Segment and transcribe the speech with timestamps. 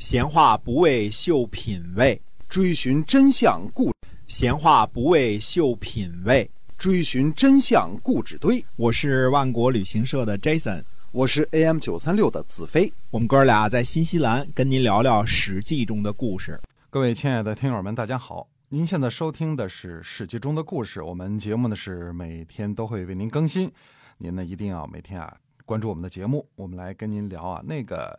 [0.00, 2.18] 闲话不为秀品味，
[2.48, 3.92] 追寻真相故
[4.26, 6.50] 闲话不为秀品味。
[6.78, 8.64] 追寻真相故纸堆。
[8.76, 10.82] 我是万国旅行社的 Jason，
[11.12, 12.90] 我是 AM 九三六的子飞。
[13.10, 16.58] 我们哥俩在新西兰跟您聊聊《史记》中的故事。
[16.88, 18.48] 各位亲爱的听友们，大家好！
[18.70, 21.02] 您现在收听的是《史记》中的故事。
[21.02, 23.70] 我们节目呢是每天都会为您更新，
[24.16, 25.36] 您呢一定要每天啊
[25.66, 26.48] 关注我们的节目。
[26.56, 28.18] 我们来跟您聊啊那个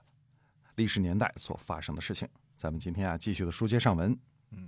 [0.81, 2.27] 历史年代所发生的事情。
[2.55, 4.17] 咱们今天啊继续的书接上文。
[4.49, 4.67] 嗯，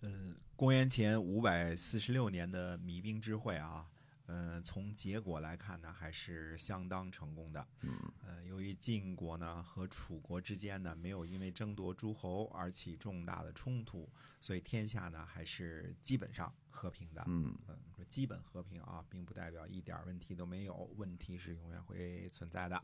[0.00, 3.88] 呃，公元前五百四十六年的弭兵之会啊，
[4.26, 7.64] 呃，从结果来看呢，还是相当成功的。
[7.82, 14.10] 嗯，呃，由于晋国呢和楚国之间呢没有因为争夺诸侯而起重大的冲突，
[14.40, 17.22] 所以天下呢还是基本上和平的。
[17.28, 22.82] 嗯嗯，说基本和平啊，并不代表一点问题都没有，问题是永远会存在的。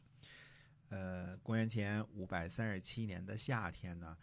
[0.92, 4.14] 呃，公元前五百三十七年的夏天呢，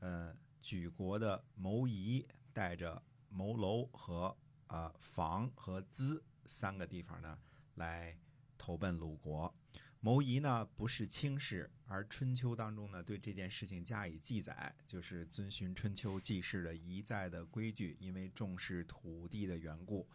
[0.00, 7.38] 呃，举国的牟夷带着牟楼和呃房和资三个地方呢，
[7.76, 8.18] 来
[8.58, 9.54] 投奔鲁国。
[10.00, 20.08] 牟夷呢不是轻视，而春秋当中呢对这件事情加以记载，就是遵循春秋记事的一再的规矩，因为重视土地的缘故，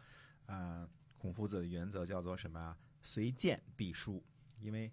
[0.46, 0.86] 啊、
[1.18, 2.78] 孔夫子的原则叫做什么啊？
[3.02, 4.22] 随见必书，
[4.60, 4.92] 因为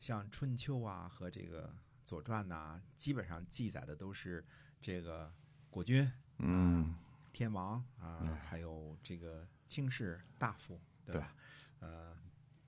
[0.00, 1.72] 像春秋啊和这个
[2.04, 4.44] 左传呐、基本上记载的都是
[4.80, 5.32] 这个
[5.68, 6.96] 国君、嗯
[7.32, 11.32] 天王啊、哎还有这个卿士大夫，对吧？
[11.78, 12.16] 呃，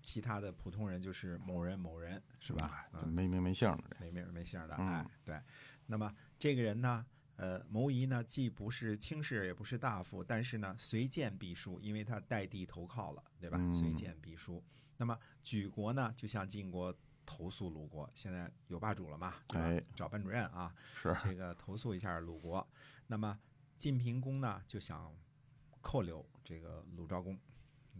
[0.02, 2.86] 其他的普通人就是某人某人，是吧？
[2.92, 5.40] 嗯，这没名没姓的没名没姓的，嗯哎，对。
[5.86, 7.04] 那么这个人呢，
[7.36, 13.58] 呃，牟夷呢，既不是卿士，也不是大夫，但是呢，随见必书，因为他代地投靠了，对吧？
[13.58, 14.62] 嗯随见必书。
[14.96, 19.34] 那么举国呢，就像晋国投诉鲁国，现在有霸主了嘛？
[19.48, 22.66] 哎找班主任啊，是这个投诉一下鲁国。
[23.06, 23.38] 那么
[23.78, 25.14] 晋平公呢，就想
[25.80, 27.38] 扣留这个鲁昭公，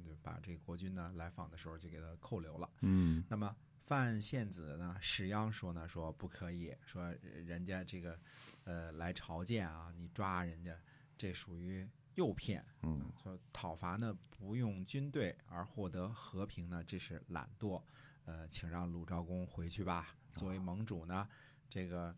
[0.04, 2.70] 就把这个国君呢来访的时候就给他扣留了。
[2.80, 3.54] 嗯那么
[3.84, 7.12] 范献子呢，史鞅说呢，说不可以，说
[7.44, 8.18] 人家这个
[8.64, 10.78] 呃来朝见啊，你抓人家，
[11.18, 12.64] 这属于诱骗。
[12.82, 17.82] 嗯说讨伐呢不用军队而获得和平呢，这是懒惰。
[18.24, 20.14] 呃，请让鲁昭公回去吧。
[20.36, 21.28] 作为盟主呢，
[21.68, 22.14] 这个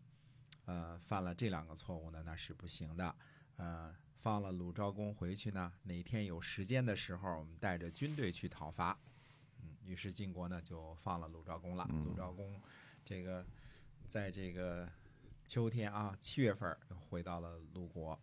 [0.65, 3.15] 呃犯了这两个错误呢，那是不行的。
[3.57, 8.97] 呃，放了鲁昭公回去呢，哪天有时间的时候，我们带着军队去讨伐。
[9.61, 11.87] 嗯，于是晋国呢就放了鲁昭公了。
[11.89, 12.61] 嗯鲁昭公
[13.03, 13.45] 这个
[14.07, 14.87] 在这个
[15.47, 18.19] 秋天啊七月份又回到了鲁国。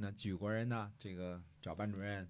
[0.00, 2.28] 那举国人呢，这个找班主任，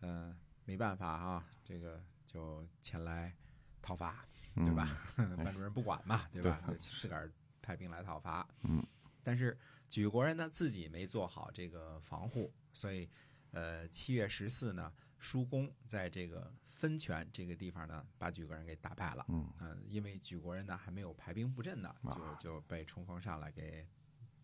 [0.00, 3.34] 嗯、没办法啊，这个就前来
[3.80, 4.86] 讨伐，对吧？
[5.42, 6.62] 班主任不管嘛，对吧？
[6.66, 7.32] 对就自个儿
[7.62, 8.46] 派兵来讨伐。
[8.62, 8.86] 嗯，
[9.22, 9.58] 但是
[9.88, 13.08] 举国人呢自己没做好这个防护，所以
[13.52, 19.24] 呃七月十四呢，叔公在这个分权这个地方呢，把举国人给打败了。
[19.28, 23.88] 嗯嗯、因为举国人呢还没有排兵布阵呢，就啊就被冲锋上来给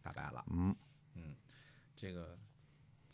[0.03, 0.43] 打败了。
[0.51, 0.75] 嗯
[1.13, 1.37] 嗯，
[1.95, 2.39] 这个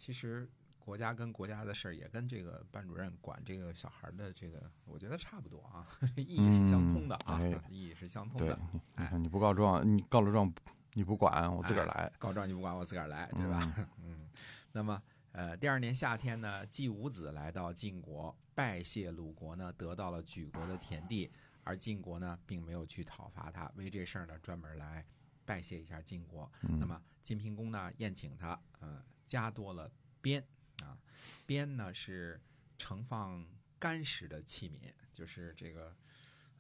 [0.01, 10.51] 其实国家跟国家的事儿也跟这个班主任管这个小孩儿的这个，我觉得差不多啊， 意义是相通的啊， 嗯哎意义是相通对的。，你哎看你不告状，你告了状
[10.95, 12.11] 你不管，我自个儿来。
[12.19, 13.75] 告状你不管我自个儿来，对吧？
[14.03, 14.27] 嗯，
[14.73, 15.01] 那么
[15.33, 21.31] 呃，第二年夏天呢，季武子来到晋国拜谢鲁国呢，得到了举国的田地，
[21.63, 25.05] 而晋国呢并没有去讨伐他，为这事儿呢专门来
[25.45, 26.51] 拜谢一下晋国。
[26.61, 29.91] 那么晋平公呢宴请他，呃，加多了
[30.21, 30.45] 鞭
[30.83, 30.99] 啊，
[31.47, 32.41] 鞭呢是
[32.79, 33.47] 盛放
[33.79, 35.95] 干食的器皿，就是这个。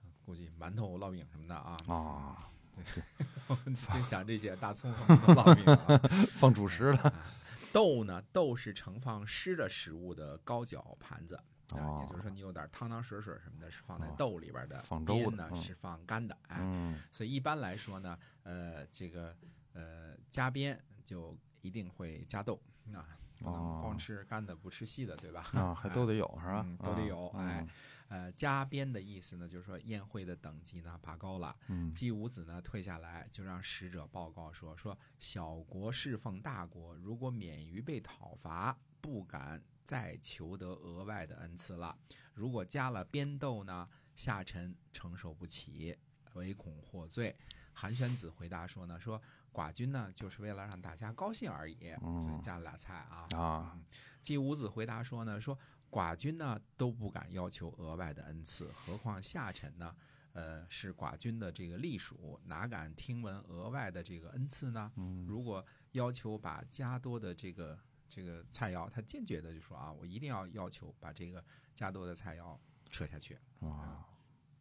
[0.02, 6.00] 呃估计馒头、烙饼什么的啊，啊，对就想这些大葱和烙饼啊。
[6.38, 7.14] 放主食了。
[7.72, 11.42] 豆呢，豆是盛放湿的食物的高脚盘子
[11.76, 14.82] 啊，哦也就是说你有点汤汤水水什么的，是放在哦豆里边的。
[15.06, 19.36] 边呢是放干的，哎，嗯所以一般来说呢，呃，这个
[19.72, 22.60] 呃加边就一定会加豆
[22.94, 23.06] 啊，
[23.38, 25.42] 不能哦光吃干的不吃细的，对吧？
[25.54, 26.76] 啊，还 都得有是吧嗯？
[26.78, 27.66] 都得有啊哎，
[28.08, 31.54] 呃，加边的意思呢，就是说宴会的等级呢拔高了。
[31.68, 41.96] 嗯季武子呢退下来，就让使者报告说：说小国侍奉大国，如果免于被讨伐，不敢再求得额外的恩赐了。
[42.34, 45.96] 如果加了边豆呢，下臣承受不起，
[46.34, 47.36] 唯恐获罪。
[47.72, 49.20] 韩宣子回答说呢：说
[49.52, 53.26] 寡君呢就是为了让大家高兴而已，嗯所以加了俩菜啊。
[53.32, 53.78] 啊，
[54.20, 55.58] 季武子回答说呢：说
[55.90, 59.94] 寡君呢都不敢要求额外的恩赐，何况下臣呢？
[60.32, 64.92] 呃，是寡君的这个隶属，哪敢听闻额外的这个恩赐呢？
[64.96, 67.76] 嗯如果要求把加多的这个
[68.10, 71.42] 这个菜肴，他坚决的就说啊，我一定要要求把这个
[71.74, 72.58] 加多的菜肴
[72.90, 74.04] 撤下去，啊，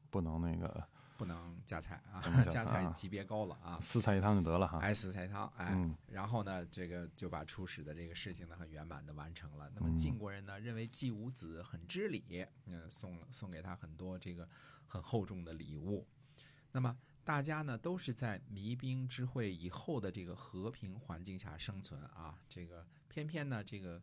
[0.09, 0.87] 不能那个
[1.17, 3.79] 不能加菜啊，加 加菜级别高了啊。
[3.81, 4.79] 四菜一汤就得了哈。
[4.79, 9.69] 哎，四菜一汤，哎，嗯然后呢，这个就把初始的这个事情呢很圆满的完成了。
[9.75, 14.47] 那么嗯晋国人呢认为季武子很知礼，嗯、送送给他很多这个
[14.85, 16.07] 很厚重的礼物。
[16.71, 16.95] 那么
[17.29, 24.01] 大家呢都是在弭兵之会以后的这个和平环境下生存啊，这个偏偏呢这个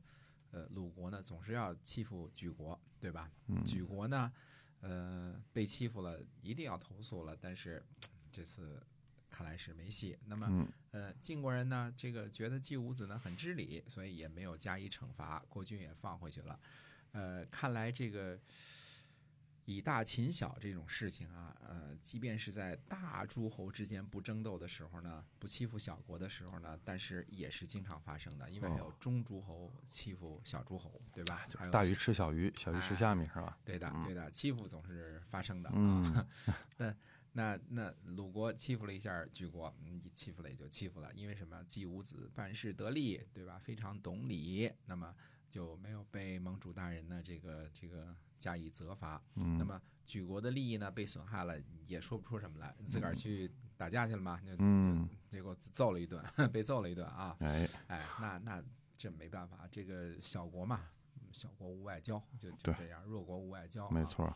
[0.52, 3.28] 呃鲁国呢总是要欺负莒国，对吧？
[3.48, 4.32] 嗯举国呢，
[4.78, 7.84] 呃，被欺负了，一定要投诉了，但是
[8.30, 8.80] 这次
[9.28, 10.16] 看来是没戏。
[10.26, 16.60] 那么，嗯呃，晋国人呢，这个觉得季武子呢很知礼，所以也没有加以惩罚，国君也放回去了。
[17.10, 18.38] 呃，看来这个
[19.66, 31.44] 以大秦小这种事情啊，呃，即便是在大诸侯之间不争斗的时候呢，不欺负小国的时候呢，但是也是经常发生的，因为还有中诸侯欺负小诸侯，对吧？
[31.70, 33.58] 大鱼吃小鱼，小鱼吃虾米是吧？
[33.64, 35.74] 对的，对的，欺负总是发生的啊。
[35.76, 36.26] 嗯
[37.36, 41.62] 那那那鲁国欺负了一下莒国，嗯，欺负了也就欺负了，因为什么？
[41.64, 43.58] 季武子办事得力，对吧？
[43.58, 45.14] 非常懂礼，那么
[45.48, 49.22] 就没有被盟主大人呢这个这个加以责罚。
[49.34, 57.36] 嗯那么莒国的利益呢被损害了，也说不出什么来，自个儿去打架去了嘛，就嗯，结果揍了一顿， 被揍了一顿啊。
[57.40, 58.64] 哎，哎，那那
[58.96, 60.88] 这没办法，这个小国嘛，
[61.32, 63.90] 小国无外交，就就这样，弱国无外交、啊。
[63.92, 64.04] 没。
[64.06, 64.32] 错，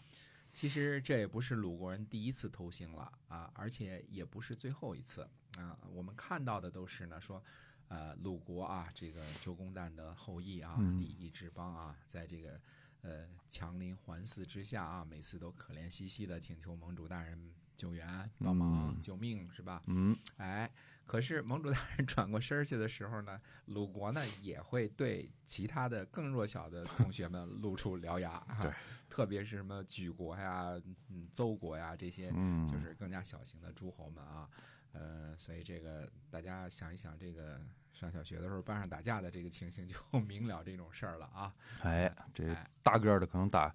[0.53, 5.79] 其实这也不是鲁国人第一次偷腥了啊，而且也不是最后一次啊。
[5.93, 7.43] 我们看到的都是呢说，
[7.89, 12.61] 呃，鲁国啊，这个周公旦的后裔啊，嗯礼仪之邦啊，在这个
[13.03, 19.83] 呃强邻环伺之下啊，每次都可怜兮兮的请求盟主大人救援、帮忙、嗯救命，是吧？
[19.87, 20.71] 嗯哎，
[21.11, 28.73] 可是盟主大人 转过身儿去的时候呢，鲁国呢也会对其他的更弱小的同学们露出獠牙，啊对，
[29.09, 34.49] 特别是什么莒国呀、嗯邹国呀这些，嗯，就是更加小型的诸侯们啊，
[34.93, 37.61] 呃，所以这个大家想一想，这个
[37.93, 41.53] 上小学的时候班上打架的这个情形，就 明了这种事儿了啊。
[41.83, 43.75] 哎，这哎大个儿的可能打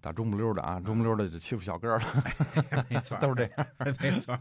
[0.00, 3.66] 打中不溜的啊，中不溜的就欺负小个儿了， 没错， 都是这样。
[4.00, 4.38] 没错，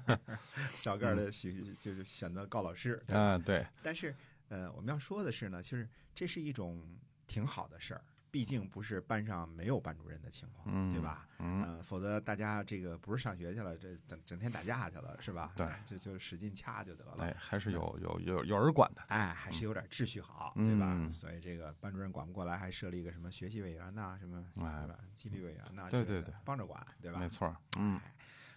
[0.75, 4.15] 小个儿的喜就是选择告老师，对吧啊，对，但是，
[4.47, 6.81] 呃，我们要说的是呢，就是这是一种
[7.27, 8.01] 挺好的事儿，
[8.31, 11.27] 毕竟不是班上没有班主任的情况，嗯对吧？
[11.39, 15.51] 嗯，呃，否则大家这个不是上学去了，这整整天打架去了，是吧？
[15.55, 17.15] 对就就使劲掐就得了。
[17.19, 20.93] 哎，还是有有有有人管的，哎，还是有点秩序好，对吧？
[20.95, 24.99] 嗯所以这个班主任管不过来，还设立一个什么学习委员呐、什么，哎对吧？
[25.15, 27.19] 纪律委员呐、对对对帮着管，对吧？
[27.19, 28.13] 没错儿，嗯哎，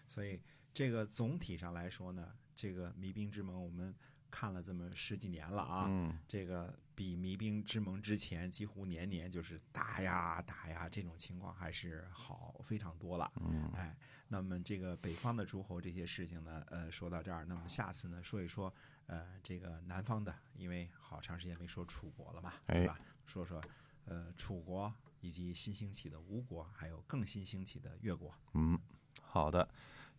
[0.06, 0.40] 所以
[0.74, 3.94] 这个总体上来说呢，这个迷兵之盟我们
[4.30, 13.28] 看了这么十几年了啊，嗯这个比弭兵之盟之前几乎年年就是打呀打呀这种情况还是好非常多了。
[13.40, 13.96] 嗯，哎，
[14.28, 18.72] 那么这个北方的诸侯这些事情呢，呃，说到这儿，那么下次呢说一说，
[19.06, 22.96] 呃，这个南方的，因为好长时间没说楚国了嘛，哎对吧？
[23.26, 23.60] 说说
[24.04, 28.32] 呃楚国以及新兴起的吴国，还有更新兴起的越国。
[28.52, 28.78] 嗯，
[29.20, 29.68] 好的，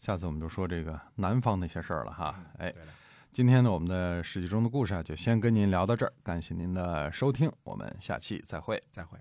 [0.02, 2.44] 下次我们就说这个南方那些事儿了哈。
[2.58, 2.94] 哎，对了，
[3.34, 8.82] 今天呢，我们的史记中的故事啊，就先跟您聊到这儿，感谢您的收听，我们下期再会。
[8.92, 9.18] 再会。